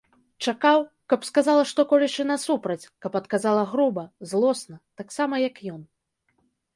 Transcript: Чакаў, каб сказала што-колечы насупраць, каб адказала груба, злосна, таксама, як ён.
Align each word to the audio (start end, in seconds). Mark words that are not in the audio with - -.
Чакаў, 0.51 0.79
каб 1.11 1.25
сказала 1.29 1.65
што-колечы 1.71 2.25
насупраць, 2.29 2.87
каб 3.05 3.17
адказала 3.19 3.63
груба, 3.73 4.07
злосна, 4.31 4.79
таксама, 5.03 5.33
як 5.47 5.55
ён. 5.75 5.81